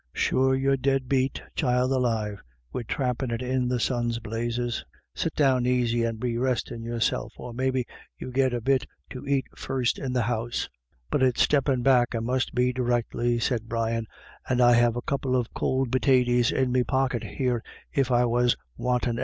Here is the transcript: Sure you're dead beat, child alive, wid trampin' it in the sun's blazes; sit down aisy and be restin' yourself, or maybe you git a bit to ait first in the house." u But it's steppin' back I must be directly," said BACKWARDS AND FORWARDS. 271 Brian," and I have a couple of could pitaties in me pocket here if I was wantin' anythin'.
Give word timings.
Sure 0.13 0.55
you're 0.55 0.77
dead 0.77 1.07
beat, 1.07 1.43
child 1.55 1.91
alive, 1.91 2.41
wid 2.73 2.87
trampin' 2.87 3.29
it 3.29 3.43
in 3.43 3.67
the 3.67 3.79
sun's 3.79 4.17
blazes; 4.17 4.83
sit 5.13 5.31
down 5.35 5.67
aisy 5.67 6.03
and 6.03 6.19
be 6.19 6.39
restin' 6.39 6.81
yourself, 6.81 7.31
or 7.37 7.53
maybe 7.53 7.85
you 8.17 8.31
git 8.31 8.51
a 8.51 8.59
bit 8.59 8.87
to 9.11 9.23
ait 9.27 9.45
first 9.55 9.99
in 9.99 10.11
the 10.11 10.23
house." 10.23 10.63
u 10.63 10.69
But 11.11 11.21
it's 11.21 11.43
steppin' 11.43 11.83
back 11.83 12.15
I 12.15 12.19
must 12.19 12.55
be 12.55 12.73
directly," 12.73 13.37
said 13.37 13.69
BACKWARDS 13.69 13.95
AND 13.97 14.07
FORWARDS. 14.07 14.47
271 14.47 14.47
Brian," 14.47 14.49
and 14.49 14.61
I 14.61 14.73
have 14.73 14.95
a 14.95 15.03
couple 15.03 15.35
of 15.35 15.53
could 15.53 15.91
pitaties 15.91 16.51
in 16.51 16.71
me 16.71 16.83
pocket 16.83 17.23
here 17.23 17.61
if 17.93 18.09
I 18.09 18.25
was 18.25 18.55
wantin' 18.77 19.09
anythin'. 19.09 19.19